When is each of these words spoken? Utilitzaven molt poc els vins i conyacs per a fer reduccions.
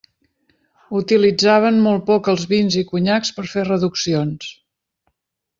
Utilitzaven 0.99 1.77
molt 1.87 2.03
poc 2.09 2.29
els 2.35 2.47
vins 2.53 2.79
i 2.83 2.85
conyacs 2.95 3.33
per 3.39 3.47
a 3.49 3.53
fer 3.55 3.69
reduccions. 3.71 4.53